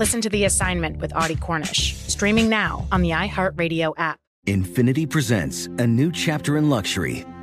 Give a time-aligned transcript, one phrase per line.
[0.00, 4.18] Listen to The Assignment with Audie Cornish, streaming now on the iHeartRadio app.
[4.46, 7.26] Infiniti presents a new chapter in luxury,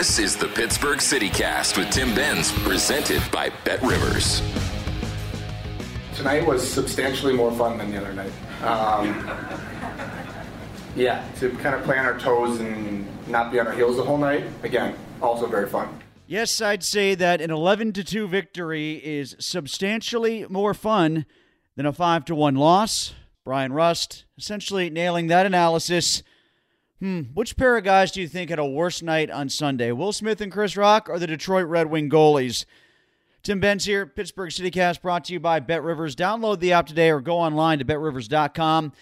[0.00, 4.40] This is the Pittsburgh CityCast with Tim Benz, presented by Bet Rivers.
[6.14, 8.32] Tonight was substantially more fun than the other night.
[8.62, 9.28] Um,
[10.96, 14.02] yeah, to kind of play on our toes and not be on our heels the
[14.02, 14.44] whole night.
[14.62, 16.00] Again, also very fun.
[16.26, 21.26] Yes, I'd say that an 11 to 2 victory is substantially more fun
[21.76, 23.12] than a 5 to 1 loss.
[23.44, 26.22] Bryan Rust essentially nailing that analysis.
[27.00, 29.90] Hmm, which pair of guys do you think had a worse night on Sunday?
[29.90, 32.66] Will Smith and Chris Rock or the Detroit Red Wing goalies?
[33.42, 36.14] Tim Benz here, Pittsburgh CityCast brought to you by Bet Rivers.
[36.14, 38.92] Download the app today or go online to betrivers.com.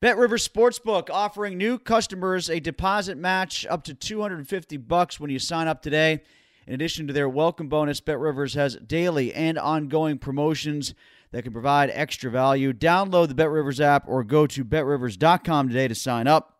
[0.00, 5.38] Bet Rivers Sportsbook offering new customers a deposit match up to 250 bucks when you
[5.38, 6.22] sign up today.
[6.66, 10.94] In addition to their welcome bonus, Bet Rivers has daily and ongoing promotions
[11.30, 12.72] that can provide extra value.
[12.72, 16.51] Download the Bet Rivers app or go to betrivers.com today to sign up.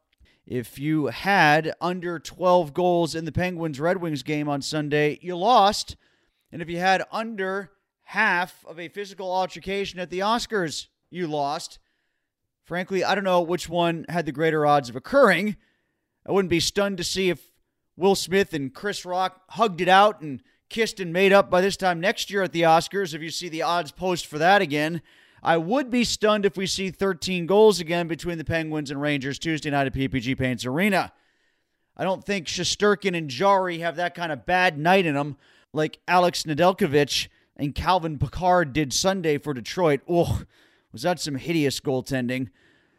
[0.46, 5.36] If you had under 12 goals in the Penguins Red Wings game on Sunday, you
[5.36, 5.96] lost.
[6.50, 7.70] And if you had under
[8.02, 11.78] half of a physical altercation at the Oscars, you lost.
[12.64, 15.56] Frankly, I don't know which one had the greater odds of occurring.
[16.26, 17.50] I wouldn't be stunned to see if
[17.96, 21.76] Will Smith and Chris Rock hugged it out and kissed and made up by this
[21.76, 25.02] time next year at the Oscars if you see the odds post for that again.
[25.42, 29.40] I would be stunned if we see 13 goals again between the Penguins and Rangers
[29.40, 31.12] Tuesday night at PPG Paints Arena.
[31.96, 35.36] I don't think Shesterkin and Jarry have that kind of bad night in them
[35.72, 40.00] like Alex Nedeljkovic and Calvin Pickard did Sunday for Detroit.
[40.08, 40.42] Oh,
[40.92, 42.50] was that some hideous goaltending?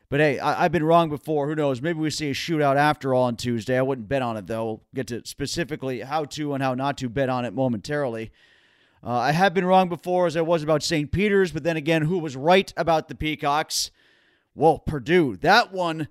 [0.10, 1.48] But hey, I, have been wrong before.
[1.48, 1.82] Who knows?
[1.82, 3.78] Maybe we see a shootout after all on Tuesday.
[3.78, 4.66] I wouldn't bet on it, though.
[4.66, 8.32] We'll get to specifically how to and how not to bet on it momentarily.
[9.06, 11.12] Uh, I have been wrong before as I was about St.
[11.12, 13.92] Peter's, but then again, who was right about the Peacocks?
[14.56, 15.36] Well, Purdue.
[15.38, 16.08] That one,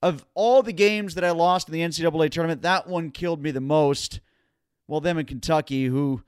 [0.00, 3.50] of all the games that I lost in the NCAA tournament, that one killed me
[3.50, 4.20] the most.
[4.88, 6.22] Well, them in Kentucky, who,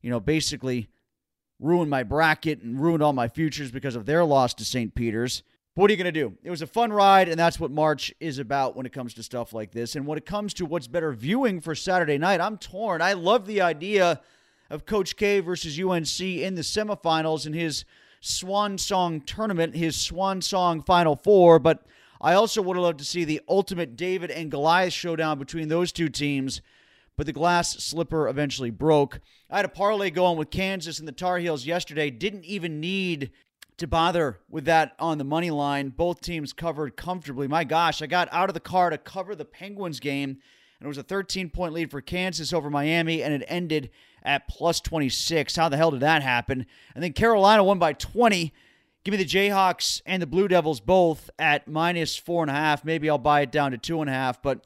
[0.00, 0.88] you know, basically
[1.60, 4.92] ruined my bracket and ruined all my futures because of their loss to St.
[4.96, 5.44] Peter's.
[5.76, 6.36] What are you going to do?
[6.42, 9.22] It was a fun ride, and that's what March is about when it comes to
[9.22, 9.94] stuff like this.
[9.94, 13.00] And when it comes to what's better viewing for Saturday night, I'm torn.
[13.00, 14.20] I love the idea
[14.72, 17.84] of Coach K versus UNC in the semifinals in his
[18.20, 21.58] swan song tournament, his swan song final four.
[21.58, 21.84] But
[22.20, 25.92] I also would have loved to see the ultimate David and Goliath showdown between those
[25.92, 26.62] two teams.
[27.18, 29.20] But the glass slipper eventually broke.
[29.50, 32.08] I had a parlay going with Kansas and the Tar Heels yesterday.
[32.08, 33.30] Didn't even need
[33.76, 35.90] to bother with that on the money line.
[35.90, 37.46] Both teams covered comfortably.
[37.46, 40.88] My gosh, I got out of the car to cover the Penguins game, and it
[40.88, 43.90] was a 13 point lead for Kansas over Miami, and it ended
[44.24, 45.56] at plus 26.
[45.56, 46.66] How the hell did that happen?
[46.94, 48.52] And then Carolina won by 20.
[49.04, 52.84] Give me the Jayhawks and the Blue Devils both at minus four and a half.
[52.84, 54.64] Maybe I'll buy it down to two and a half, but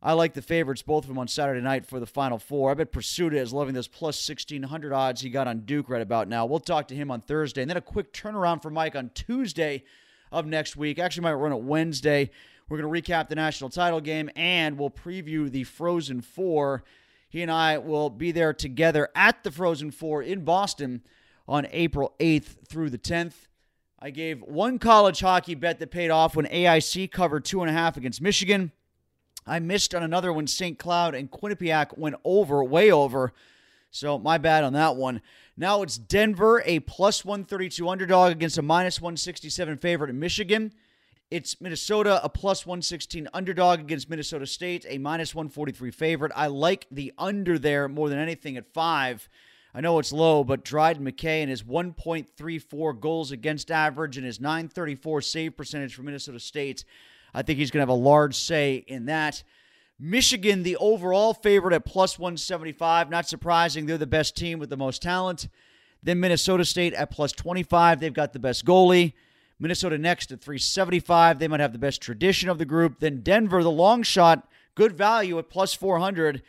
[0.00, 2.70] I like the favorites, both of them on Saturday night for the Final Four.
[2.70, 6.28] I bet Pursuta is loving those plus 1,600 odds he got on Duke right about
[6.28, 6.46] now.
[6.46, 7.62] We'll talk to him on Thursday.
[7.62, 9.82] And then a quick turnaround for Mike on Tuesday
[10.30, 11.00] of next week.
[11.00, 12.30] Actually, might run it Wednesday.
[12.68, 16.84] We're going to recap the national title game and we'll preview the Frozen Four.
[17.28, 21.02] He and I will be there together at the Frozen Four in Boston
[21.46, 23.48] on April 8th through the 10th.
[24.00, 27.72] I gave one college hockey bet that paid off when AIC covered two and a
[27.72, 28.72] half against Michigan.
[29.46, 30.78] I missed on another when St.
[30.78, 33.32] Cloud and Quinnipiac went over, way over.
[33.90, 35.20] So my bad on that one.
[35.56, 40.72] Now it's Denver, a plus 132 underdog against a minus 167 favorite in Michigan.
[41.30, 46.32] It's Minnesota, a plus 116 underdog against Minnesota State, a minus 143 favorite.
[46.34, 49.28] I like the under there more than anything at five.
[49.74, 54.40] I know it's low, but Dryden McKay and his 1.34 goals against average and his
[54.40, 56.84] 934 save percentage for Minnesota State
[57.34, 59.42] I think he's going to have a large say in that.
[59.98, 63.10] Michigan, the overall favorite at plus 175.
[63.10, 63.86] Not surprising.
[63.86, 65.48] They're the best team with the most talent.
[66.02, 68.00] Then Minnesota State at plus 25.
[68.00, 69.14] They've got the best goalie.
[69.58, 71.38] Minnesota next at 375.
[71.38, 73.00] They might have the best tradition of the group.
[73.00, 76.42] Then Denver, the long shot, good value at plus 400.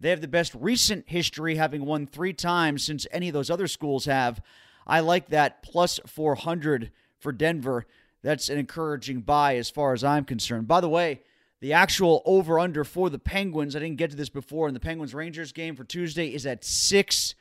[0.00, 3.68] They have the best recent history, having won three times since any of those other
[3.68, 4.40] schools have.
[4.86, 7.86] I like that plus 400 for Denver
[8.26, 10.66] that's an encouraging buy as far as I'm concerned.
[10.66, 11.22] By the way,
[11.60, 14.80] the actual over under for the Penguins, I didn't get to this before, and the
[14.80, 17.36] Penguins Rangers game for Tuesday is at six.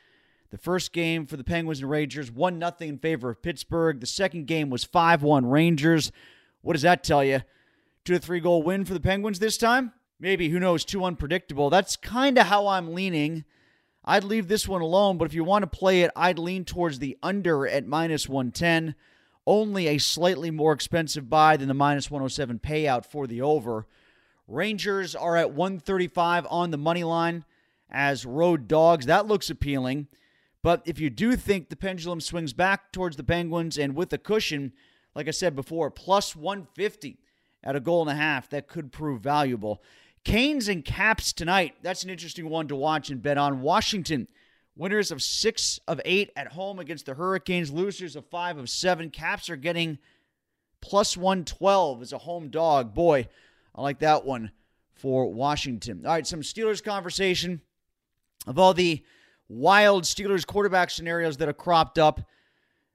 [0.55, 3.99] The first game for the Penguins and Rangers, 1 0 in favor of Pittsburgh.
[3.99, 6.13] The second game was 5 1 Rangers.
[6.61, 7.41] What does that tell you?
[8.05, 9.91] Two to three goal win for the Penguins this time?
[10.17, 11.69] Maybe, who knows, too unpredictable.
[11.69, 13.43] That's kind of how I'm leaning.
[14.05, 16.99] I'd leave this one alone, but if you want to play it, I'd lean towards
[16.99, 18.95] the under at minus 110
[19.45, 23.87] only a slightly more expensive buy than the minus 107 payout for the over.
[24.47, 27.43] Rangers are at 135 on the money line
[27.89, 29.05] as road dogs.
[29.07, 30.07] That looks appealing.
[30.65, 34.17] But if you do think the pendulum swings back towards the Penguins and with a
[34.17, 34.73] cushion,
[35.13, 37.19] like I said before, plus 150
[37.63, 39.83] at a goal and a half, that could prove valuable.
[40.23, 41.75] Canes and Caps tonight.
[41.83, 43.61] That's an interesting one to watch and bet on.
[43.61, 44.27] Washington
[44.75, 47.69] Winners of six of eight at home against the Hurricanes.
[47.69, 49.11] Losers of five of seven.
[49.11, 49.99] Caps are getting
[50.81, 52.95] plus 112 as a home dog.
[52.95, 53.27] Boy,
[53.75, 54.49] I like that one
[54.95, 56.07] for Washington.
[56.07, 57.61] All right, some Steelers conversation.
[58.47, 59.03] Of all the
[59.47, 62.21] wild Steelers quarterback scenarios that have cropped up,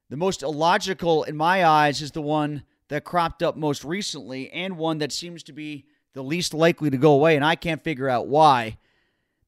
[0.09, 4.77] the most illogical in my eyes is the one that cropped up most recently and
[4.77, 8.09] one that seems to be the least likely to go away, and I can't figure
[8.09, 8.79] out why.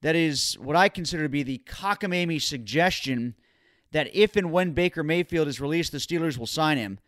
[0.03, 3.35] That is what I consider to be the cockamamie suggestion
[3.91, 6.99] that if and when Baker Mayfield is released, the Steelers will sign him.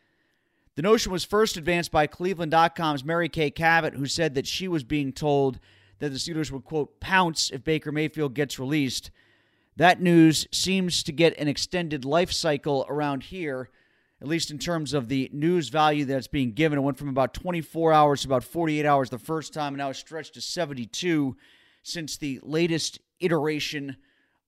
[0.77, 4.83] The notion was first advanced by Cleveland.com's Mary Kay Cabot, who said that she was
[4.83, 5.61] being told
[6.01, 9.11] that the Steelers would, quote, pounce if Baker Mayfield gets released.
[9.77, 13.71] That news seems to get an extended life cycle around here,
[14.21, 16.79] at least in terms of the news value that's being given.
[16.79, 19.91] It went from about 24 hours to about 48 hours the first time, and now
[19.91, 21.37] it's stretched to 72
[21.83, 23.97] since the latest iteration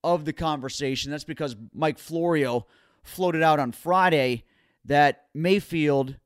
[0.04, 1.10] of the conversation.
[1.10, 2.66] That's because Mike Florio
[3.02, 4.44] floated out on Friday
[4.84, 6.16] that Mayfield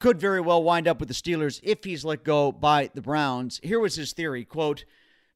[0.00, 3.60] could very well wind up with the Steelers if he's let go by the Browns.
[3.62, 4.84] Here was his theory, quote,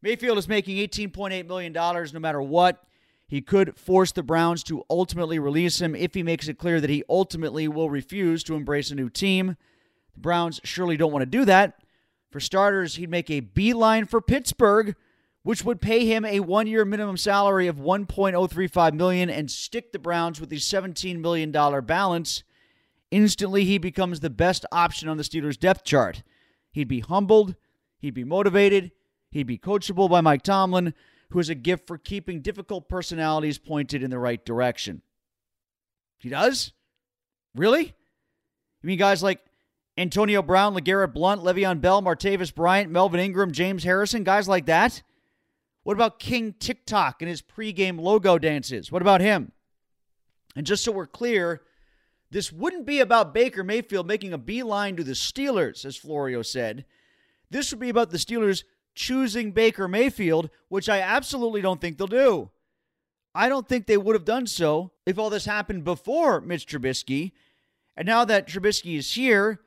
[0.02, 2.84] Mayfield is making $18.8 million no matter what.
[3.26, 6.90] He could force the Browns to ultimately release him if he makes it clear that
[6.90, 9.56] he ultimately will refuse to embrace a new team.
[10.14, 11.80] The Browns surely don't want to do that.
[12.30, 14.94] For starters, he'd make a beeline for Pittsburgh,
[15.42, 20.40] which would pay him a one-year minimum salary of 1.035 million and stick the Browns
[20.40, 22.42] with the 17 million dollar balance.
[23.10, 26.22] Instantly he becomes the best option on the Steelers depth chart.
[26.72, 27.54] He'd be humbled,
[27.98, 28.90] he'd be motivated,
[29.30, 30.94] he'd be coachable by Mike Tomlin,
[31.30, 35.02] who has a gift for keeping difficult personalities pointed in the right direction.
[36.18, 36.72] He does?
[37.54, 37.84] Really?
[38.82, 39.40] You mean guys like
[39.96, 45.02] Antonio Brown, LeGarrette Blount, Le'Veon Bell, Martavis Bryant, Melvin Ingram, James Harrison, guys like that?
[45.84, 48.90] What about King TikTok and his pregame logo dances?
[48.90, 49.52] What about him?
[50.56, 51.62] And just so we're clear,
[52.30, 56.84] this wouldn't be about Baker Mayfield making a beeline to the Steelers, as Florio said.
[57.50, 58.64] This would be about the Steelers
[58.94, 62.50] choosing Baker Mayfield, which I absolutely don't think they'll do.
[63.34, 67.32] I don't think they would have done so if all this happened before Mitch Trubisky.
[67.96, 69.60] And now that Trubisky is here,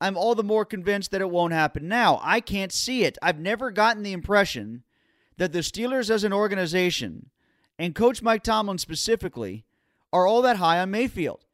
[0.00, 2.20] I'm all the more convinced that it won't happen now.
[2.22, 3.16] I can't see it.
[3.22, 4.82] I've never gotten the impression
[5.36, 7.30] that the Steelers as an organization
[7.78, 9.64] and Coach Mike Tomlin specifically
[10.12, 11.44] are all that high on Mayfield.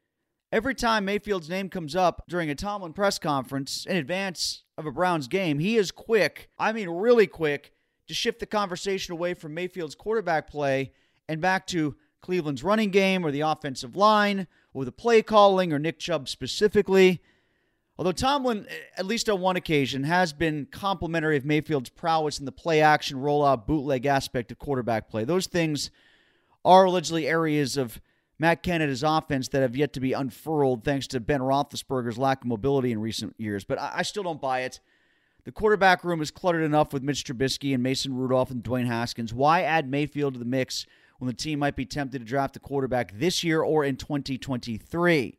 [0.50, 4.90] Every time Mayfield's name comes up during a Tomlin press conference in advance of a
[4.90, 7.74] Browns game, he is quick, I mean, really quick,
[8.06, 10.92] to shift the conversation away from Mayfield's quarterback play
[11.28, 15.78] and back to Cleveland's running game or the offensive line or the play calling or
[15.78, 17.20] Nick Chubb specifically.
[17.98, 22.52] Although Tomlin, at least on one occasion, has been complimentary of Mayfield's prowess in the
[22.52, 25.24] play action, rollout, bootleg aspect of quarterback play.
[25.24, 25.90] Those things
[26.64, 28.00] are allegedly areas of
[28.38, 32.46] Matt Canada's offense that have yet to be unfurled thanks to Ben Roethlisberger's lack of
[32.46, 33.64] mobility in recent years.
[33.64, 34.80] But I, still don't buy it.
[35.44, 39.34] The quarterback room is cluttered enough with Mitch Trubisky and Mason Rudolph and Dwayne Haskins.
[39.34, 40.86] Why add Mayfield to the mix
[41.18, 45.38] when the team might be tempted to draft a quarterback this year or in 2023?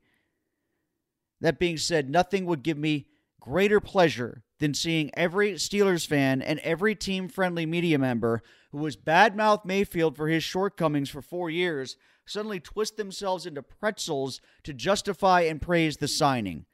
[1.42, 3.08] That being said, nothing would give me
[3.40, 8.42] greater pleasure than seeing every Steelers fan and every team friendly media member
[8.72, 11.96] who has badmouthed Mayfield for his shortcomings for four years
[12.30, 16.66] suddenly twist themselves into pretzels to justify and praise the signing.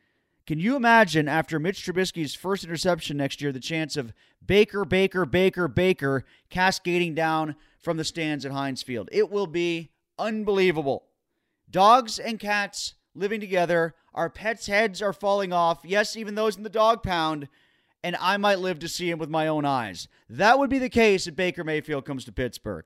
[0.45, 4.13] Can you imagine after Mitch Trubisky's first interception next year the chance of
[4.45, 9.09] Baker, Baker, Baker, Baker cascading down from the stands at Heinz Field?
[9.11, 11.05] It will be unbelievable.
[11.69, 13.95] Dogs and cats living together.
[14.13, 15.79] Our pets' heads are falling off.
[15.83, 17.47] Yes, even those in the dog pound.
[18.03, 20.07] And I might live to see him with my own eyes.
[20.29, 22.85] That would be the case if Baker Mayfield comes to Pittsburgh.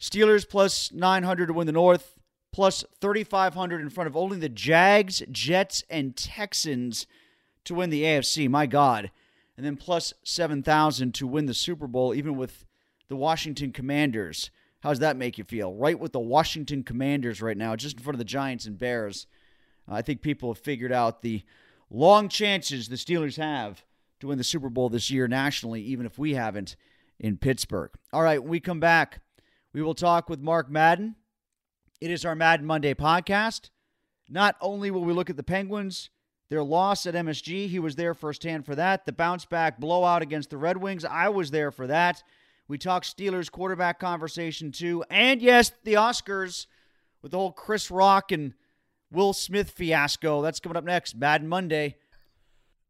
[0.00, 2.16] Steelers plus 900 to win the North,
[2.52, 7.06] plus 3,500 in front of only the Jags, Jets, and Texans
[7.64, 8.48] to win the AFC.
[8.48, 9.10] My God.
[9.56, 12.64] And then plus 7,000 to win the Super Bowl, even with
[13.08, 14.50] the Washington Commanders.
[14.80, 15.74] How does that make you feel?
[15.74, 19.26] Right with the Washington Commanders right now, just in front of the Giants and Bears.
[19.88, 21.42] I think people have figured out the
[21.90, 23.84] long chances the Steelers have
[24.20, 26.76] to win the Super Bowl this year nationally, even if we haven't
[27.18, 27.90] in Pittsburgh.
[28.12, 29.20] All right, we come back,
[29.74, 31.16] we will talk with Mark Madden.
[32.00, 33.70] It is our Madden Monday podcast.
[34.28, 36.10] Not only will we look at the Penguins,
[36.48, 39.04] their loss at MSG, he was there firsthand for that.
[39.04, 42.22] The bounce back blowout against the Red Wings, I was there for that.
[42.68, 45.04] We talk Steelers quarterback conversation too.
[45.10, 46.66] And yes, the Oscars
[47.20, 48.54] with the whole Chris Rock and
[49.10, 50.40] Will Smith fiasco.
[50.40, 51.96] That's coming up next, Madden Monday.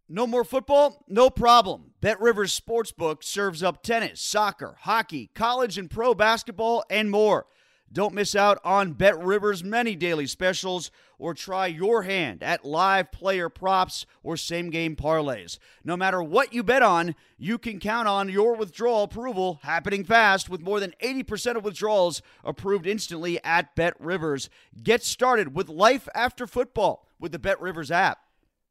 [0.09, 1.03] No more football?
[1.09, 1.93] No problem.
[2.03, 7.47] Bet Rivers Sportsbook serves up tennis, soccer, hockey, college and pro basketball, and more.
[7.91, 13.13] Don't miss out on Bet Rivers' many daily specials or try your hand at live
[13.13, 15.59] player props or same game parlays.
[15.85, 20.51] No matter what you bet on, you can count on your withdrawal approval happening fast
[20.51, 24.51] with more than 80% of withdrawals approved instantly at Bet Rivers.
[24.83, 28.19] Get started with life after football with the Bet Rivers app.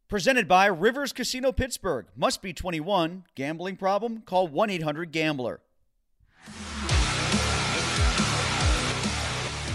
[0.09, 2.05] Presented by Rivers Casino Pittsburgh.
[2.15, 3.23] Must be 21.
[3.35, 4.21] Gambling problem?
[4.25, 5.61] Call 1 800 Gambler.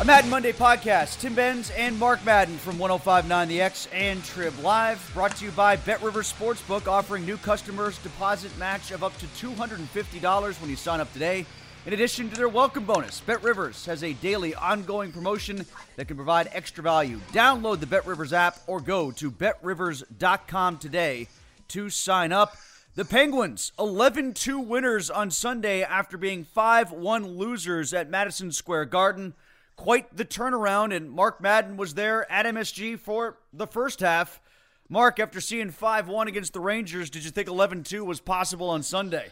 [0.00, 1.18] A Madden Monday podcast.
[1.18, 5.10] Tim Benz and Mark Madden from 1059 The X and Trib Live.
[5.12, 9.26] Brought to you by Bet Rivers Sportsbook, offering new customers deposit match of up to
[9.44, 11.44] $250 when you sign up today.
[11.86, 15.64] In addition to their welcome bonus, Bet Rivers has a daily ongoing promotion
[15.96, 17.18] that can provide extra value.
[17.32, 21.28] Download the Bet Rivers app or go to betrivers.com today
[21.68, 22.56] to sign up.
[22.94, 28.86] The Penguins, 11 2 winners on Sunday after being 5 1 losers at Madison Square
[28.86, 29.34] Garden.
[29.76, 34.40] Quite the turnaround, and Mark Madden was there at MSG for the first half.
[34.88, 38.68] Mark, after seeing 5 1 against the Rangers, did you think 11 2 was possible
[38.68, 39.30] on Sunday?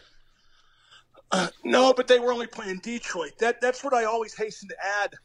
[1.63, 3.33] No, but they were only playing Detroit.
[3.39, 5.15] That that's what I always hasten to add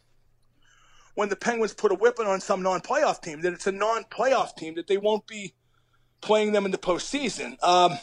[1.15, 3.41] when the Penguins put a whipping on some non-playoff team.
[3.43, 5.55] That it's a non-playoff team that they won't be
[6.21, 7.63] playing them in the postseason.
[7.63, 7.99] Um,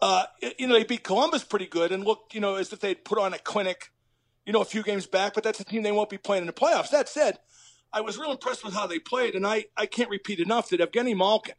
[0.00, 0.24] uh,
[0.58, 3.18] you know, they beat Columbus pretty good and looked, you know, as if they'd put
[3.18, 3.92] on a clinic,
[4.44, 5.34] you know, a few games back.
[5.34, 6.90] But that's a team they won't be playing in the playoffs.
[6.90, 7.38] That said,
[7.92, 10.80] I was real impressed with how they played, and I I can't repeat enough that
[10.80, 11.54] Evgeny Malkin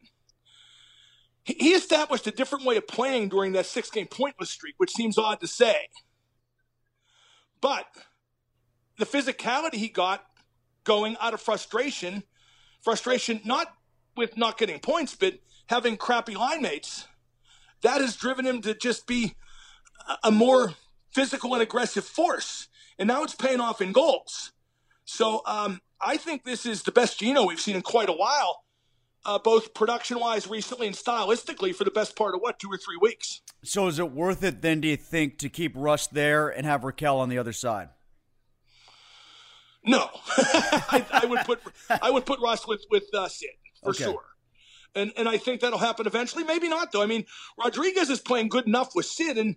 [1.52, 5.16] he established a different way of playing during that six game pointless streak, which seems
[5.16, 5.88] odd to say.
[7.60, 7.86] But
[8.98, 10.24] the physicality he got
[10.84, 12.22] going out of frustration,
[12.82, 13.74] frustration not
[14.16, 15.34] with not getting points, but
[15.68, 17.06] having crappy line mates,
[17.82, 19.34] that has driven him to just be
[20.22, 20.74] a more
[21.14, 22.68] physical and aggressive force.
[22.98, 24.52] And now it's paying off in goals.
[25.04, 28.64] So um, I think this is the best Gino we've seen in quite a while
[29.28, 32.78] uh, both production wise recently and stylistically for the best part of what, two or
[32.78, 33.42] three weeks.
[33.62, 36.80] So is it worth it then, do you think, to keep Rust there and have
[36.80, 37.90] Rakell on the other side?
[39.84, 41.60] No, I, I, would put
[42.02, 43.50] I would put Rust with with uh, Sid
[43.82, 44.04] for okay.
[44.04, 44.24] sure,
[44.94, 46.42] and and I think that'll happen eventually.
[46.44, 47.02] Maybe not though.
[47.02, 47.24] I mean,
[47.62, 49.56] Rodrigues is playing good enough with Sid, and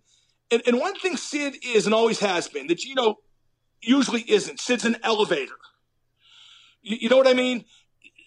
[0.52, 3.18] and, and one thing Sid is and always has been that Gino
[3.82, 4.60] usually isn't.
[4.60, 5.58] Sid's an elevator.
[6.82, 7.66] You, you know what I mean?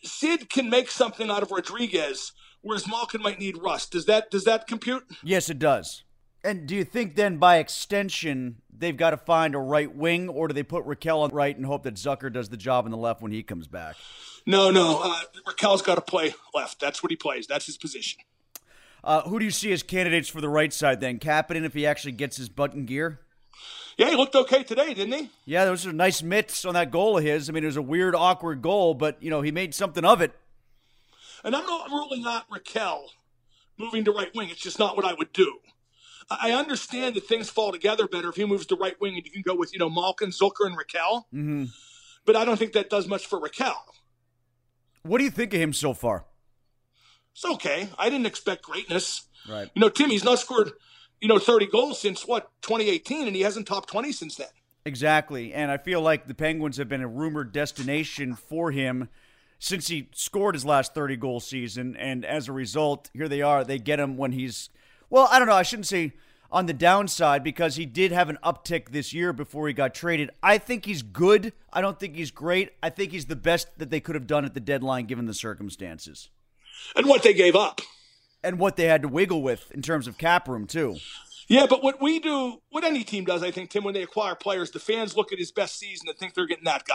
[0.05, 2.33] Sid can make something out of Rodrigues,
[2.63, 3.93] whereas Malkin might need Rust.
[3.93, 5.05] Does that does that compute?
[5.23, 6.05] Yes, it does.
[6.45, 10.47] And do you think then, by extension, they've got to find a right wing, or
[10.47, 12.99] do they put Rakell on right and hope that Zucker does the job on the
[12.99, 13.97] left when he comes back?
[14.47, 15.01] No, no.
[15.03, 16.81] Uh, Rakell's got to play left.
[16.81, 17.47] That's what he plays.
[17.47, 18.21] That's his position.
[19.03, 21.19] Uh, who do you see as candidates for the right side then?
[21.19, 23.21] Kapanen, if he actually gets his button gear?
[23.97, 25.31] Yeah, he looked okay today, didn't he?
[25.45, 27.49] Yeah, those are nice mitts on that goal of his.
[27.49, 30.21] I mean, it was a weird, awkward goal, but, you know, he made something of
[30.21, 30.33] it.
[31.45, 33.03] And I'm not ruling out Rakell
[33.77, 34.49] moving to right wing.
[34.51, 35.59] It's just not what I would do.
[36.31, 39.31] I understand that things fall together better if he moves to right wing and you
[39.31, 41.25] can go with, you know, Malkin, Zucker, and Rakell.
[41.35, 41.65] Mm-hmm.
[42.25, 43.75] But I don't think that does much for Rakell.
[45.03, 46.25] What do you think of him so far?
[47.33, 47.91] It's okay.
[47.99, 49.27] I didn't expect greatness.
[49.49, 49.71] Right.
[49.75, 50.73] You know, Timmy's not scored,
[51.25, 54.49] you know, 30 goals since what, 2018, and he hasn't topped 20 since then.
[54.85, 55.55] Exactly.
[55.55, 59.09] And I feel like the Penguins have been a rumored destination for him
[59.59, 61.97] since he scored his last 30 goal season.
[61.97, 63.65] And as a result, here they are.
[63.65, 64.69] They get him when he's,
[65.09, 65.55] well, I don't know.
[65.55, 66.13] I shouldn't say
[66.53, 70.29] on the downside because he did have an uptick this year before he got traded.
[70.43, 71.55] I think he's good.
[71.73, 72.73] I don't think he's great.
[72.83, 75.33] I think he's the best that they could have done at the deadline given the
[75.33, 76.29] circumstances.
[76.95, 77.81] And what they gave up.
[78.45, 80.99] And what they had to wiggle with in terms of cap room, too.
[81.49, 84.35] Yeah, but what we do, what any team does, I think, Tim, when they acquire
[84.35, 86.95] players, the fans look at his best season and think they're getting that guy.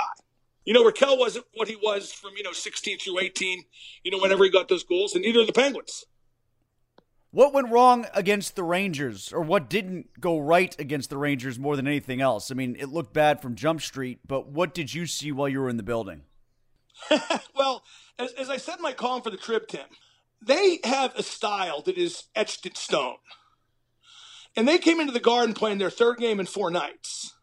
[0.65, 3.63] You know, Rakell wasn't what he was from, you know, 16 through 18,
[4.03, 6.05] you know, whenever he got those goals, and neither are the Penguins.
[7.31, 11.75] What went wrong against the Rangers, or what didn't go right against the Rangers more
[11.75, 12.49] than anything else?
[12.49, 15.59] I mean, it looked bad from Jump Street, but what did you see while you
[15.59, 16.23] were in the building?
[17.55, 17.83] well,
[18.17, 19.85] as, as I said in my column for the Trib, Tim,
[20.41, 23.17] they have a style that is etched in stone.
[24.55, 27.35] And they came into the Garden playing their third game in four nights.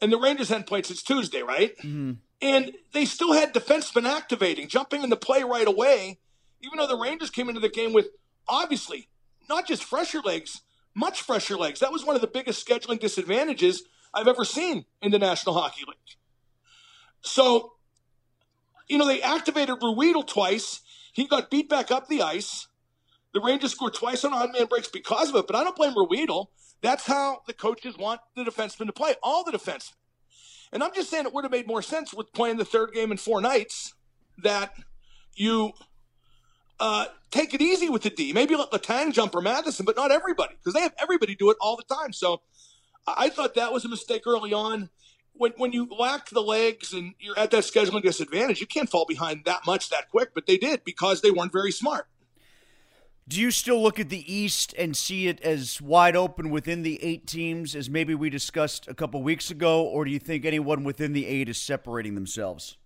[0.00, 1.76] And the Rangers hadn't played since Tuesday, right?
[1.78, 2.12] Mm-hmm.
[2.42, 6.18] And they still had defensemen activating, jumping into play right away,
[6.62, 8.08] even though the Rangers came into the game with
[8.48, 9.08] obviously
[9.48, 10.62] not just fresher legs,
[10.94, 11.80] much fresher legs.
[11.80, 13.82] That was one of the biggest scheduling disadvantages
[14.14, 15.96] I've ever seen in the National Hockey League.
[17.20, 17.74] So,
[18.88, 20.80] you know, they activated Ruhwedel twice.
[21.20, 22.66] He got beat back up the ice.
[23.34, 25.92] The Rangers scored twice on on man breaks because of it, but I don't blame
[25.92, 26.46] Ruhwedel.
[26.80, 29.92] That's how the coaches want the defensemen to play, all the defensemen.
[30.72, 33.12] And I'm just saying it would have made more sense with playing the third game
[33.12, 33.92] in four nights
[34.42, 34.72] that
[35.34, 35.72] you
[36.80, 38.32] uh, take it easy with the D.
[38.32, 41.58] Maybe let Letang jump or Matheson, but not everybody because they have everybody do it
[41.60, 42.14] all the time.
[42.14, 42.40] So
[43.06, 44.88] I thought that was a mistake early on.
[45.34, 49.06] When, when you lack the legs and you're at that scheduling disadvantage, you can't fall
[49.06, 52.06] behind that much that quick, but they did because they weren't very smart.
[53.26, 57.02] Do you still look at the East and see it as wide open within the
[57.02, 60.82] eight teams as maybe we discussed a couple weeks ago, or do you think anyone
[60.82, 62.76] within the eight is separating themselves?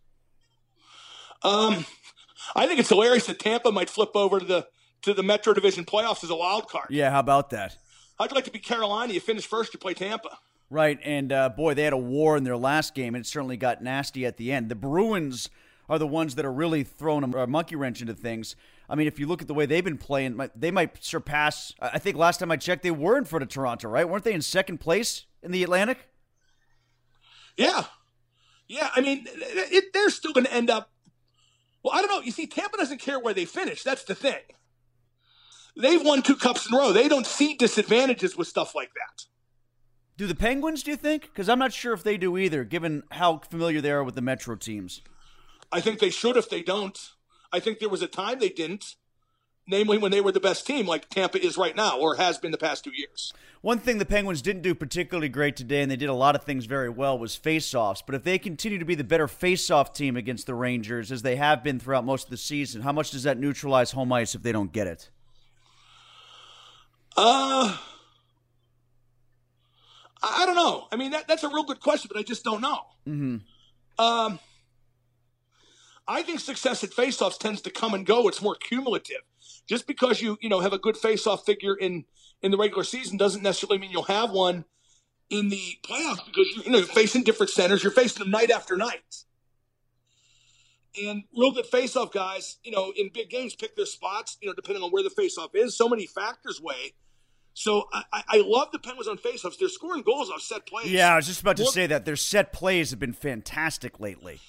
[1.43, 1.87] Um,
[2.55, 4.67] I think it's hilarious that Tampa might flip over to the
[5.03, 6.89] to the Metro Division playoffs as a wild card.
[6.91, 7.77] Yeah, how about that?
[8.19, 9.13] How'd you like to be Carolina?
[9.13, 10.39] You finish first, you play Tampa.
[10.71, 13.57] Right, and uh, boy, they had a war in their last game, and it certainly
[13.57, 14.69] got nasty at the end.
[14.69, 15.49] The Bruins
[15.89, 18.57] are the ones that are really throwing a monkey wrench into things.
[18.89, 21.73] I mean, if you look at the way they've been playing, they might surpass.
[21.81, 24.09] I think last time I checked, they were in front of Toronto, right?
[24.09, 26.09] Weren't they in second place in the Atlantic?
[27.57, 27.85] Yeah,
[28.67, 28.91] yeah.
[28.95, 30.91] I mean, it, they're still going to end up.
[31.83, 32.21] Well, I don't know.
[32.21, 33.83] You see, Tampa doesn't care where they finish.
[33.83, 34.41] That's the thing.
[35.77, 36.93] They've won two cups in a row.
[36.93, 39.27] They don't see disadvantages with stuff like that.
[40.17, 40.83] Do the Penguins?
[40.83, 41.23] Do you think?
[41.23, 44.23] Because I'm not sure if they do either, given how familiar they are with the
[44.23, 45.03] Metro teams.
[45.73, 46.99] I think they should if they don't.
[47.53, 48.95] I think there was a time they didn't,
[49.67, 52.53] namely when they were the best team, like Tampa is right now, or has been
[52.53, 53.33] the past two years.
[53.61, 56.45] One thing the Penguins didn't do particularly great today, and they did a lot of
[56.45, 58.03] things very well, was faceoffs.
[58.05, 61.37] But if they continue to be the better faceoff team against the Rangers, as they
[61.37, 64.43] have been throughout most of the season, how much does that neutralize home ice if
[64.43, 65.11] they don't get it?
[67.17, 67.77] Uh,
[70.25, 70.87] I don't know.
[70.91, 72.81] I mean, that, that's a real good question, but I just don't know.
[73.07, 74.05] Mm-hmm.
[74.05, 74.39] Um,
[76.07, 78.29] I think success at faceoffs tends to come and go.
[78.29, 79.23] It's more cumulative.
[79.67, 82.05] Just because you you know have a good faceoff figure in
[82.43, 84.65] in the regular season doesn't necessarily mean you'll have one
[85.31, 87.83] in the playoffs because you, you know you're facing different centers.
[87.83, 89.25] You're facing them night after night.
[91.03, 94.37] And real good faceoff guys, you know, in big games, pick their spots.
[94.41, 95.77] You know, depending on where the faceoff is.
[95.77, 96.95] So many factors weigh.
[97.55, 99.59] So I, I love the Penguins on faceoffs.
[99.59, 100.91] They're scoring goals off set plays.
[100.91, 104.41] Yeah, I was just about to say that their set plays have been fantastic lately.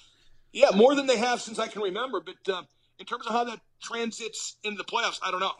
[0.52, 2.20] Yeah, more than they have since I can remember.
[2.20, 2.62] But uh,
[2.98, 5.52] in terms of how that transits into the playoffs, I don't know.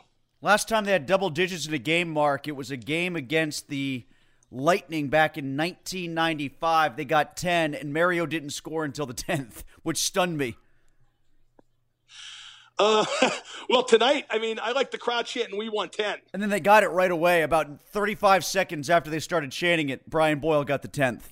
[0.42, 3.68] Last time they had double digits in a game, Mark, it was a game against
[3.68, 4.04] the
[4.50, 6.96] Lightning back in 1995.
[6.96, 10.56] They got 10, and Mario didn't score until the 10th, which stunned me.
[12.78, 13.04] Uh,
[13.68, 16.18] well, tonight, I mean, I like the crowd chanting, we won 10.
[16.32, 17.42] And then they got it right away.
[17.42, 21.22] About 35 seconds after they started chanting it, Brian Boyle got the 10th.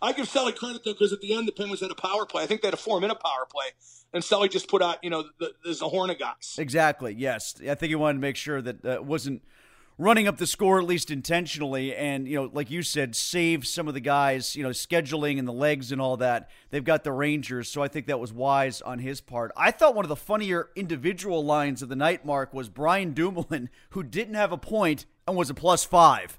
[0.00, 2.42] I give Selly credit, though, because at the end, the Penguins had a power play.
[2.42, 3.66] I think they had a four minute power play.
[4.12, 6.56] And Selly just put out, you know, the, the Zohorna guys.
[6.58, 7.54] Exactly, yes.
[7.62, 9.42] I think he wanted to make sure that uh, wasn't
[10.02, 13.86] running up the score at least intentionally and you know like you said save some
[13.86, 16.50] of the guys you know scheduling and the legs and all that.
[16.70, 19.52] They've got the rangers so i think that was wise on his part.
[19.56, 23.70] I thought one of the funnier individual lines of the night mark was brian dumoulin
[23.90, 26.38] who didn't have a point and was a plus five.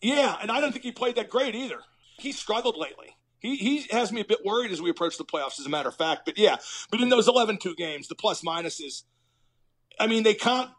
[0.00, 1.78] Yeah and i don't think he played that great either.
[2.18, 3.16] He struggled lately.
[3.40, 5.88] He, he has me a bit worried as we approach the playoffs, as a matter
[5.88, 6.22] of fact.
[6.24, 6.58] But yeah,
[6.92, 9.02] but in those 11 2 games, the plus minuses,
[9.98, 10.70] I mean, they can't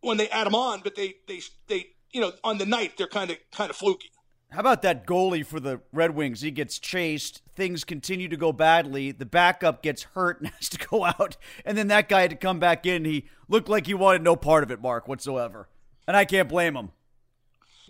[0.00, 3.06] when they add them on, but they they they you know on the night they're
[3.06, 4.10] kind of kind of fluky.
[4.50, 6.40] How about that goalie for the Red Wings?
[6.40, 7.40] He gets chased.
[7.54, 9.12] Things continue to go badly.
[9.12, 11.36] The backup gets hurt and has to go out.
[11.64, 13.04] And then that guy had to come back in.
[13.04, 15.68] He looked like he wanted no part of it, Mark, whatsoever.
[16.08, 16.90] And I can't blame him.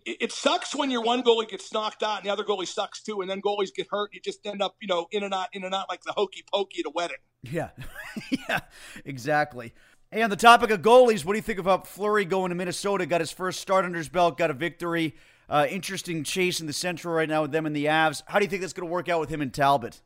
[0.05, 3.21] It, sucks when your one goalie gets knocked out and the other goalie sucks too.
[3.21, 4.11] And then goalies get hurt.
[4.13, 6.43] You just end up, you know, in and out, in and out like the hokey
[6.53, 7.19] pokey at a wedding.
[7.43, 7.71] Yeah.
[8.49, 8.61] yeah,
[9.05, 9.73] exactly.
[10.13, 13.07] Hey, on the topic of goalies, what do you think about Fleury going to Minnesota?
[13.07, 15.15] Got his first start under his belt, got a victory.
[15.49, 18.25] Uh, interesting chase in the Central right now with them and the Avs.
[18.27, 20.01] How do you think that's going to work out with him and Talbot?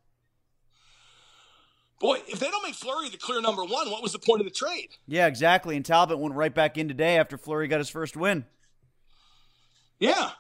[2.00, 4.44] Boy, if they don't make Fleury the clear number one, what was the point of
[4.44, 4.90] the trade?
[5.06, 5.74] Yeah, exactly.
[5.74, 8.44] And Talbot went right back in today after Fleury got his first win.
[9.98, 10.32] Yeah.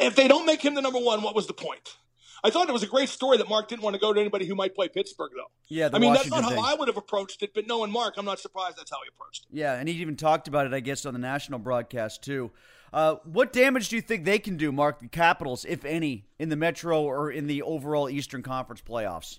[0.00, 1.96] If they don't make him the number one, what was the point?
[2.42, 4.46] I thought it was a great story that Marc didn't want to go to anybody
[4.46, 5.50] who might play Pittsburgh, though.
[5.68, 6.62] Yeah, I mean Washington that's not thing.
[6.62, 9.08] how I would have approached it, but knowing Marc, I'm not surprised that's how he
[9.14, 9.56] approached it.
[9.56, 12.50] Yeah, and he even talked about it, I guess, on the national broadcast too.
[12.92, 16.48] Uh, what damage do you think they can do, Mark, the Capitals, if any, in
[16.48, 19.38] the Metro or in the overall Eastern Conference playoffs?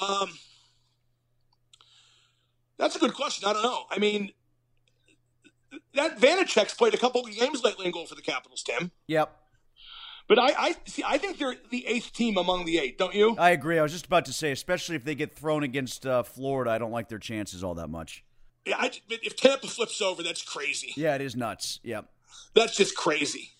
[0.00, 0.30] Um,
[2.78, 3.48] that's a good question.
[3.48, 3.84] I don't know.
[3.90, 4.32] I mean,
[5.94, 8.90] that Vanecek's played a couple of games lately in goal for the Capitals, Tim.
[9.06, 9.43] Yep.
[10.26, 11.02] But I, I see.
[11.06, 12.96] I think they're the eighth team among the eight.
[12.96, 13.36] Don't you?
[13.38, 13.78] I agree.
[13.78, 16.78] I was just about to say, especially if they get thrown against uh, Florida, I
[16.78, 18.24] don't like their chances all that much.
[18.64, 20.92] Yeah, I, if Tampa flips over, that's crazy.
[20.96, 21.80] Yeah, it is nuts.
[21.82, 22.08] Yep.
[22.54, 23.50] That's just crazy.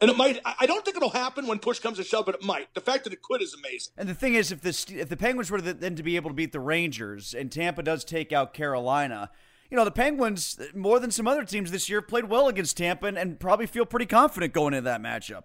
[0.00, 0.40] And it might.
[0.44, 2.74] I don't think it'll happen when push comes to shove, but it might.
[2.74, 3.92] The fact that it could is amazing.
[3.96, 6.30] And the thing is, if the if the Penguins were to, then to be able
[6.30, 9.30] to beat the Rangers, and Tampa does take out Carolina,
[9.70, 13.06] you know the Penguins more than some other teams this year played well against Tampa
[13.06, 15.44] and, and probably feel pretty confident going into that matchup.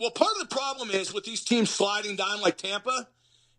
[0.00, 3.08] Well, part of the problem is with these teams sliding down like Tampa,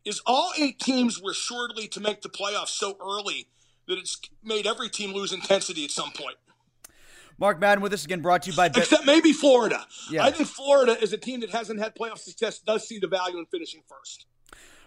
[0.03, 3.47] is all eight teams were surely to make the playoffs so early
[3.87, 6.35] that it's made every team lose intensity at some point.
[7.37, 8.69] Mark Madden with us again, brought to you by.
[8.69, 9.85] Bet- Except maybe Florida.
[10.09, 10.23] Yeah.
[10.23, 13.37] I think Florida is a team that hasn't had playoff success does see the value
[13.37, 14.25] in finishing first.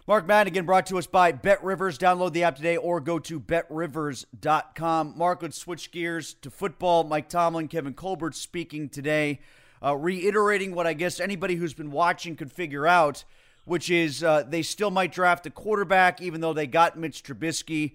[0.07, 1.99] Mark Madden again brought to us by Bet Rivers.
[1.99, 5.13] Download the app today or go to betrivers.com.
[5.15, 7.03] Mark, let's switch gears to football.
[7.03, 9.39] Mike Tomlin, Kevin Colbert speaking today,
[9.83, 13.23] uh, reiterating what I guess anybody who's been watching could figure out,
[13.65, 17.93] which is uh, they still might draft a quarterback even though they got Mitch Trubisky.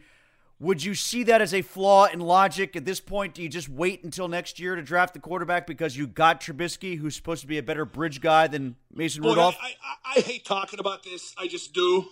[0.61, 3.35] Would you see that as a flaw in logic at this point?
[3.35, 6.97] Do you just wait until next year to draft the quarterback because you got Trubisky,
[6.97, 9.57] who's supposed to be a better bridge guy than Mason Boy, Rudolph?
[9.61, 11.35] I, I, I hate talking about this.
[11.37, 12.07] I just do.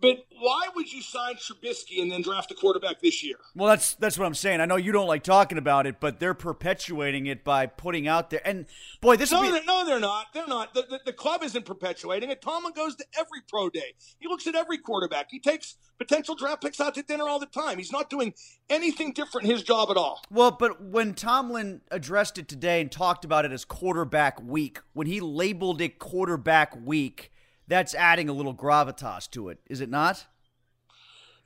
[0.00, 3.36] But why would you sign Trubisky and then draft a quarterback this year?
[3.54, 4.60] Well, that's that's what I'm saying.
[4.60, 8.30] I know you don't like talking about it, but they're perpetuating it by putting out
[8.30, 8.40] there.
[8.44, 8.66] And
[9.00, 10.26] boy, this no, be they're, no, they're not.
[10.32, 10.72] They're not.
[10.72, 12.40] The, the, the club isn't perpetuating it.
[12.40, 13.94] Tomlin goes to every pro day.
[14.18, 15.26] He looks at every quarterback.
[15.30, 17.76] He takes potential draft picks out to dinner all the time.
[17.76, 18.32] He's not doing
[18.70, 20.22] anything different in his job at all.
[20.30, 20.50] well.
[20.50, 25.20] But when Tomlin addressed it today and talked about it as quarterback week, when he
[25.20, 27.30] labeled it quarterback week,
[27.70, 30.26] that's adding a little gravitas to it, is it not?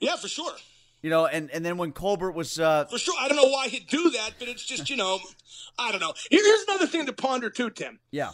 [0.01, 0.53] Yeah, for sure.
[1.03, 3.15] You know, and and then when Colbert was uh, For sure.
[3.21, 5.19] I don't know why he'd do that, but it's just, you know,
[5.79, 6.15] I don't know.
[6.31, 8.01] Here's another thing to ponder too, Tim.
[8.11, 8.31] yeah.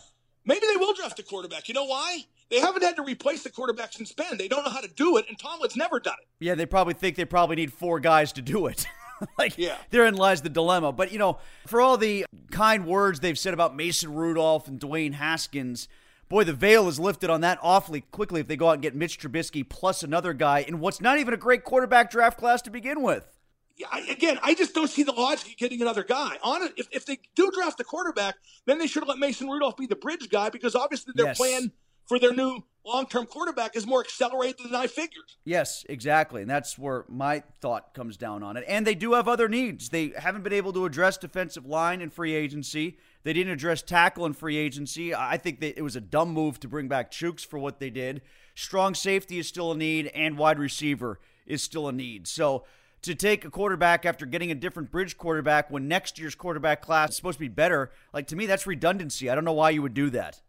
[0.46, 1.68] Maybe they will draft a quarterback.
[1.68, 2.20] You know why?
[2.50, 4.38] They haven't had to replace the quarterback since Ben.
[4.38, 6.28] They don't know how to do it, and Tomlin's never done it.
[6.44, 8.86] Yeah, they probably think they probably need four guys to do it.
[9.38, 9.76] like, Yeah.
[9.90, 10.92] therein lies the dilemma.
[10.92, 15.12] But, you know, for all the kind words they've said about Mason Rudolph and Dwayne
[15.12, 15.88] Haskins,
[16.30, 18.94] boy, the veil is lifted on that awfully quickly if they go out and get
[18.94, 22.70] Mitch Trubisky plus another guy in what's not even a great quarterback draft class to
[22.70, 23.36] begin with.
[23.76, 26.38] Yeah, I, again, I just don't see the logic of getting another guy.
[26.42, 29.76] On it, if, if they do draft a quarterback, then they should let Mason Rudolph
[29.76, 31.36] be the bridge guy because obviously they're Yes.
[31.38, 31.72] playing
[32.06, 35.24] for their new long term quarterback is more accelerated than I figured.
[35.44, 36.42] Yes, exactly.
[36.42, 38.64] And that's where my thought comes down on it.
[38.66, 39.88] And they do have other needs.
[39.88, 42.98] They haven't been able to address defensive line in free agency.
[43.22, 45.14] They didn't address tackle in free agency.
[45.14, 47.90] I think that it was a dumb move to bring back Chuks for what they
[47.90, 48.22] did.
[48.54, 52.26] Strong safety is still a need, and wide receiver is still a need.
[52.26, 52.64] So
[53.02, 57.10] to take a quarterback after getting a different bridge quarterback when next year's quarterback class
[57.10, 59.30] is supposed to be better, like to me, that's redundancy.
[59.30, 60.40] I don't know why you would do that.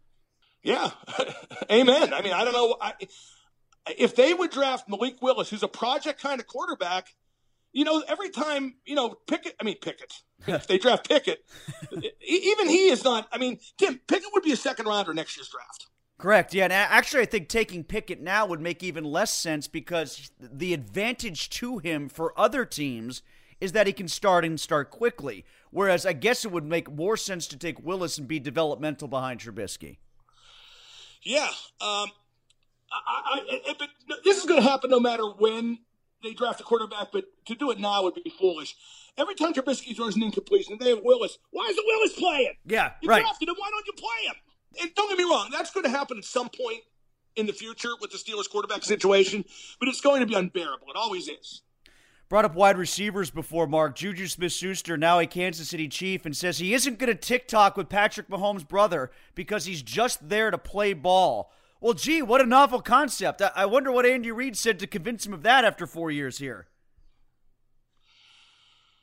[0.62, 0.90] Yeah,
[1.70, 2.14] amen.
[2.14, 2.76] I mean, I don't know.
[2.80, 2.94] I,
[3.98, 7.14] if they would draft Malik Willis, who's a project kind of quarterback,
[7.72, 10.12] you know, every time, you know, Pickett, I mean, Pickett,
[10.46, 11.44] if they draft Pickett,
[12.20, 15.48] even he is not, I mean, Tim, Pickett would be a second rounder next year's
[15.48, 15.86] draft.
[16.18, 16.54] Correct.
[16.54, 20.72] Yeah, and actually, I think taking Pickett now would make even less sense because the
[20.72, 23.22] advantage to him for other teams
[23.60, 25.44] is that he can start and start quickly.
[25.70, 29.40] Whereas I guess it would make more sense to take Willis and be developmental behind
[29.40, 29.96] Trubisky.
[31.22, 31.48] Yeah,
[31.80, 32.10] um,
[32.90, 33.88] I, I, but
[34.24, 35.78] this is going to happen no matter when
[36.22, 37.08] they draft a quarterback.
[37.12, 38.74] But to do it now would be foolish.
[39.16, 41.38] Every time Trubisky throws an incompletion, they have Willis.
[41.50, 42.54] Why isn't Willis playing?
[42.64, 43.22] Yeah, you right.
[43.22, 43.54] drafted him.
[43.58, 44.34] Why don't you play him?
[44.80, 46.80] And don't get me wrong, that's going to happen at some point
[47.36, 49.44] in the future with the Steelers quarterback situation,
[49.78, 50.88] but it's going to be unbearable.
[50.88, 51.62] It always is.
[52.32, 53.94] Brought up wide receivers before, Mark.
[53.94, 57.76] Juju Smith Schuster, now a Kansas City Chief, and says he isn't going to TikTok
[57.76, 61.52] with Patrick Mahomes' brother because he's just there to play ball.
[61.78, 63.42] Well, gee, what a novel concept.
[63.54, 66.68] I, wonder what Andy Reid said to convince him of that after four years here.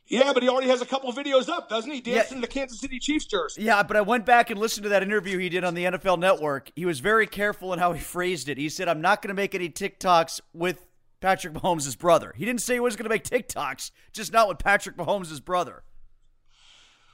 [0.08, 2.02] Yeah, but he already has a couple videos up, doesn't he?
[2.02, 2.36] Dancing yeah.
[2.38, 3.62] in the Kansas City Chiefs jersey.
[3.62, 6.18] Yeah, but I went back and listened to that interview he did on the NFL
[6.18, 6.72] Network.
[6.76, 8.58] He was very careful in how he phrased it.
[8.58, 10.88] He said, I'm not going to make any TikToks with
[11.22, 12.34] Patrick Mahomes' brother.
[12.36, 15.84] He didn't say he was going to make TikToks, just not with Patrick Mahomes' brother.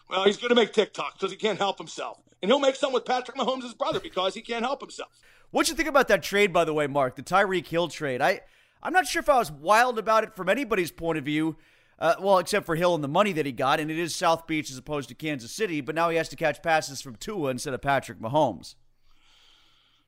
[0.10, 2.20] Well, he's going to make TikToks because he can't help himself.
[2.42, 5.10] And he'll make some with Patrick Mahomes' brother because he can't help himself.
[5.52, 8.22] What'd you think about that trade, by the way, Mark, the Tyreek Hill trade?
[8.22, 8.42] I,
[8.84, 11.58] I'm not sure if I was wild about it from anybody's point of view.
[11.98, 14.48] Uh, well, except for Hill and the money that he got, and it is South
[14.48, 17.52] Beach as opposed to Kansas City, but now he has to catch passes from Tua
[17.52, 18.76] instead of Patrick Mahomes.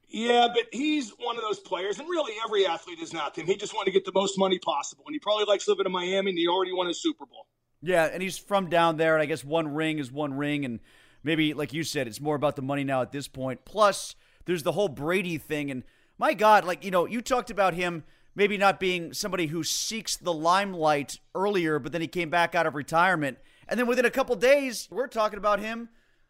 [0.09, 3.45] Yeah, but he's one of those players, and really every athlete is not him.
[3.45, 5.91] He just wanted to get the most money possible, and he probably likes living in
[5.91, 7.45] Miami, and he already won a Super Bowl.
[7.81, 10.79] Yeah, and he's from down there, and I guess one ring is one ring, and
[11.23, 13.65] maybe, like you said, it's more about the money now at this point.
[13.65, 14.15] Plus,
[14.45, 15.83] there's the whole Brady thing, and
[16.17, 20.15] my God, like, you know, you talked about him maybe not being somebody who seeks
[20.15, 23.39] the limelight earlier, but then he came back out of retirement.
[23.67, 25.89] And then within a couple days, we're talking about him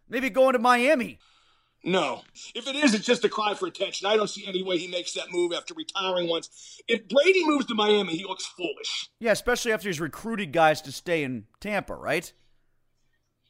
[0.09, 1.19] maybe going to Miami.
[1.83, 2.23] No.
[2.55, 4.07] If it is, it's just a cry for attention.
[4.07, 6.81] I don't see any way he makes that move after retiring once.
[6.87, 9.09] If Brady moves to Miami, he looks foolish.
[9.19, 12.31] Yeah, especially after he's recruited guys to stay in Tampa, right?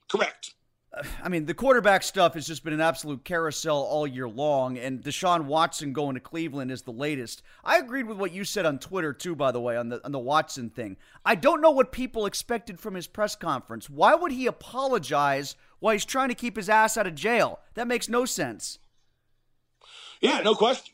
[0.09, 0.53] Correct.
[0.93, 4.77] Uh, I mean, the quarterback stuff has just been an absolute carousel all year long,
[4.77, 7.41] and Deshaun Watson going to Cleveland is the latest.
[7.63, 10.11] I agreed with what you said on Twitter too, by the way, on the on
[10.11, 10.97] the Watson thing.
[11.25, 13.89] I don't know what people expected from his press conference.
[13.89, 17.59] Why would he apologize while he's trying to keep his ass out of jail.
[17.75, 18.79] That makes no sense.
[20.21, 20.93] Yeah, no question.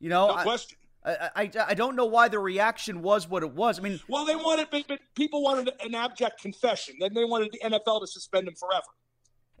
[0.00, 0.78] You know, no question.
[1.04, 3.78] I, I, I don't know why the reaction was what it was.
[3.78, 6.96] I mean, well, they wanted, but people wanted an abject confession.
[7.00, 8.86] Then they wanted the NFL to suspend him forever.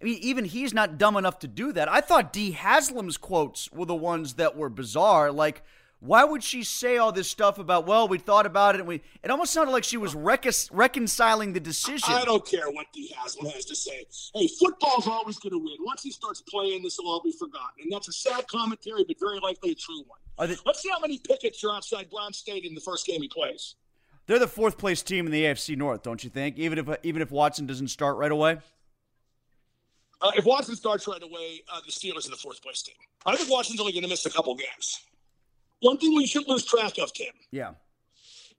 [0.00, 1.88] I mean, even he's not dumb enough to do that.
[1.88, 5.30] I thought Dee Haslam's quotes were the ones that were bizarre.
[5.30, 5.62] Like,
[6.04, 9.02] why would she say all this stuff about, well, we thought about it and we.
[9.22, 12.12] It almost sounded like she was recon- reconciling the decision.
[12.12, 14.04] I don't care what Dee Haslam has to say.
[14.34, 15.76] Hey, football's always going to win.
[15.80, 17.84] Once he starts playing, this will all be forgotten.
[17.84, 20.48] And that's a sad commentary, but very likely a true one.
[20.48, 23.76] They- Let's see how many pickets are outside Brown Stadium the first game he plays.
[24.26, 26.58] They're the fourth place team in the AFC North, don't you think?
[26.58, 28.58] Even if even if Watson doesn't start right away.
[30.20, 32.94] Uh, if Watson starts right away, uh, the Steelers are the fourth place team.
[33.26, 35.00] I think Watson's only going to miss a couple games.
[35.82, 37.34] One thing we should lose track of, Tim.
[37.50, 37.72] Yeah.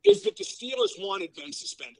[0.03, 1.97] Is that the Steelers wanted Ben suspended.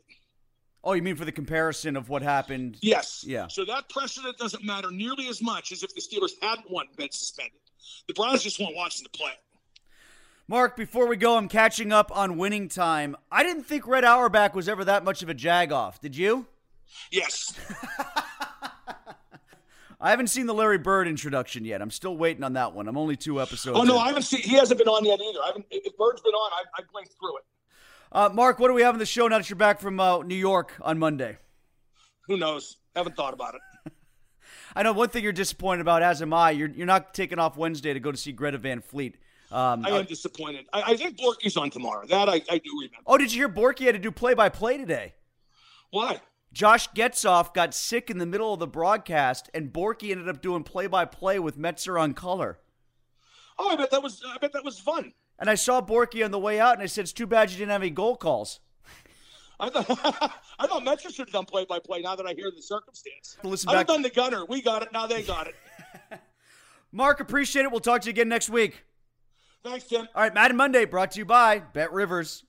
[0.84, 2.78] Oh, you mean for the comparison of what happened?
[2.82, 3.24] Yes.
[3.26, 3.48] Yeah.
[3.48, 7.10] So that precedent doesn't matter nearly as much as if the Steelers hadn't wanted Ben
[7.12, 7.60] suspended.
[8.10, 9.32] The Browns just want Watson to play.
[10.50, 13.16] Mark, before we go, I'm catching up on winning time.
[13.32, 16.02] I didn't think Red Auerbach was ever that much of a jagoff.
[16.02, 16.48] Did you?
[17.12, 17.58] Yes.
[20.04, 21.82] I haven't seen the Larry Bird introduction yet.
[21.82, 22.90] I'm still waiting on that one.
[22.90, 23.80] I'm only two episodes.
[23.80, 24.02] Oh no, in.
[24.02, 24.42] I haven't seen.
[24.42, 25.40] He hasn't been on yet either.
[25.42, 25.66] I haven't.
[25.72, 27.44] If Bird's been on, I, I blinked through it.
[28.12, 30.20] Uh, Mark, what do we have in the show now that you're back from uh,
[30.20, 31.38] New York on Monday?
[32.28, 32.76] Who knows?
[32.98, 33.94] Haven't thought about it.
[34.76, 36.52] I know one thing you're disappointed about, as am I.
[36.52, 39.16] You're you're not taking off Wednesday to go to see Greta Van Fleet.
[39.54, 40.66] Um, I am uh, disappointed.
[40.74, 42.06] I, I think Borky's on tomorrow.
[42.08, 42.98] That I, I do remember.
[43.08, 45.14] Oh, did you hear Borky had to do play by play today?
[45.92, 46.20] Why?
[46.54, 50.64] Josh Getzoff got sick in the middle of the broadcast, and Borky ended up doing
[50.64, 52.60] play by play with Metzer on color.
[53.58, 55.14] Oh, I bet that was I bet that was fun.
[55.40, 57.58] And I saw Borky on the way out, and I said, "It's too bad you
[57.58, 58.60] didn't have any goal calls."
[59.60, 59.86] I thought
[60.60, 62.02] I thought Metro should have done play by play.
[62.02, 64.46] Now that I hear the circumstance, Listen I've done the gunner.
[64.46, 64.90] We got it.
[64.94, 65.56] Now they got it.
[66.92, 67.72] Mark, appreciate it.
[67.72, 68.84] We'll talk to you again next week.
[69.64, 70.08] Thanks, Tim.
[70.14, 72.44] All right, Madden Monday brought to you by Bet Rivers.